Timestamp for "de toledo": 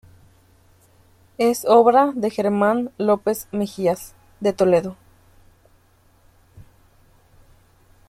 4.39-4.95